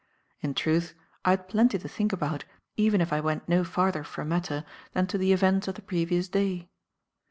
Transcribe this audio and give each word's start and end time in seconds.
In 0.39 0.55
truth, 0.55 0.95
I 1.23 1.29
had 1.29 1.47
plenty 1.47 1.77
to 1.77 1.87
think 1.87 2.11
about 2.11 2.43
even 2.75 3.01
if 3.01 3.13
I 3.13 3.19
went 3.21 3.47
no 3.47 3.63
farther 3.63 4.03
for 4.03 4.25
matter 4.25 4.65
than 4.93 5.05
to 5.05 5.17
the 5.19 5.31
events 5.31 5.67
of 5.67 5.75
the 5.75 5.83
previous 5.83 6.27
day. 6.27 6.71